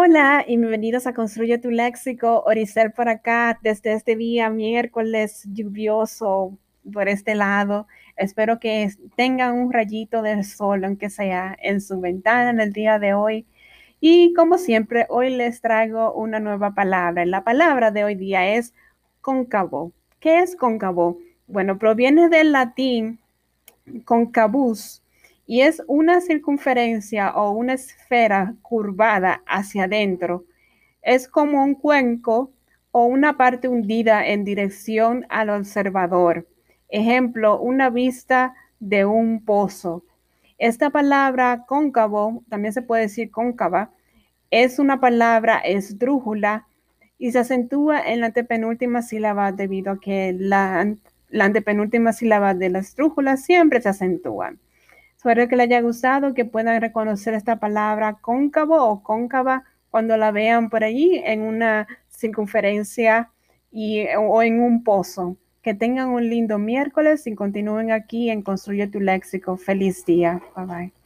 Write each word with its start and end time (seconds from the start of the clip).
Hola 0.00 0.44
y 0.46 0.56
bienvenidos 0.56 1.08
a 1.08 1.12
Construye 1.12 1.58
tu 1.58 1.72
Léxico. 1.72 2.44
Oricel 2.46 2.92
por 2.92 3.08
acá 3.08 3.58
desde 3.62 3.94
este 3.94 4.14
día 4.14 4.48
miércoles 4.48 5.42
lluvioso 5.52 6.56
por 6.92 7.08
este 7.08 7.34
lado. 7.34 7.88
Espero 8.16 8.60
que 8.60 8.88
tengan 9.16 9.58
un 9.58 9.72
rayito 9.72 10.22
del 10.22 10.44
sol, 10.44 10.84
aunque 10.84 11.10
sea 11.10 11.56
en 11.60 11.80
su 11.80 12.00
ventana 12.00 12.50
en 12.50 12.60
el 12.60 12.72
día 12.72 13.00
de 13.00 13.12
hoy. 13.12 13.44
Y 13.98 14.32
como 14.34 14.56
siempre, 14.56 15.06
hoy 15.08 15.30
les 15.30 15.60
traigo 15.60 16.12
una 16.12 16.38
nueva 16.38 16.76
palabra. 16.76 17.26
La 17.26 17.42
palabra 17.42 17.90
de 17.90 18.04
hoy 18.04 18.14
día 18.14 18.54
es 18.54 18.74
cóncavo. 19.20 19.90
¿Qué 20.20 20.38
es 20.38 20.54
cóncavo? 20.54 21.18
Bueno, 21.48 21.76
proviene 21.76 22.28
del 22.28 22.52
latín 22.52 23.18
concavus 24.04 25.02
y 25.48 25.62
es 25.62 25.82
una 25.86 26.20
circunferencia 26.20 27.32
o 27.34 27.52
una 27.52 27.72
esfera 27.72 28.54
curvada 28.60 29.42
hacia 29.46 29.84
adentro. 29.84 30.44
Es 31.00 31.26
como 31.26 31.64
un 31.64 31.74
cuenco 31.74 32.52
o 32.90 33.06
una 33.06 33.38
parte 33.38 33.66
hundida 33.66 34.26
en 34.26 34.44
dirección 34.44 35.24
al 35.30 35.48
observador. 35.48 36.46
Ejemplo, 36.90 37.58
una 37.58 37.88
vista 37.88 38.54
de 38.78 39.06
un 39.06 39.42
pozo. 39.42 40.04
Esta 40.58 40.90
palabra 40.90 41.64
cóncavo, 41.66 42.44
también 42.50 42.74
se 42.74 42.82
puede 42.82 43.02
decir 43.02 43.30
cóncava, 43.30 43.90
es 44.50 44.78
una 44.78 45.00
palabra 45.00 45.60
esdrújula 45.60 46.66
y 47.16 47.32
se 47.32 47.38
acentúa 47.38 48.02
en 48.02 48.20
la 48.20 48.26
antepenúltima 48.26 49.00
sílaba 49.00 49.52
debido 49.52 49.92
a 49.92 50.00
que 50.00 50.36
la, 50.38 50.94
antepenúltima 51.32 52.12
sílaba 52.12 52.52
de 52.52 52.68
la 52.68 52.80
esdrújula 52.80 53.38
siempre 53.38 53.80
se 53.80 53.88
acentúa. 53.88 54.52
Espero 55.18 55.48
que 55.48 55.56
les 55.56 55.64
haya 55.64 55.80
gustado, 55.80 56.32
que 56.32 56.44
puedan 56.44 56.80
reconocer 56.80 57.34
esta 57.34 57.56
palabra 57.56 58.18
cóncavo 58.20 58.76
o 58.84 59.02
cóncava 59.02 59.64
cuando 59.90 60.16
la 60.16 60.30
vean 60.30 60.70
por 60.70 60.84
allí 60.84 61.20
en 61.24 61.42
una 61.42 61.88
circunferencia 62.08 63.28
y, 63.72 64.04
o 64.16 64.42
en 64.42 64.60
un 64.62 64.84
pozo. 64.84 65.36
Que 65.60 65.74
tengan 65.74 66.10
un 66.10 66.30
lindo 66.30 66.56
miércoles 66.58 67.26
y 67.26 67.34
continúen 67.34 67.90
aquí 67.90 68.30
en 68.30 68.42
Construye 68.42 68.86
tu 68.86 69.00
Léxico. 69.00 69.56
Feliz 69.56 70.06
día. 70.06 70.40
Bye 70.54 70.66
bye. 70.66 70.97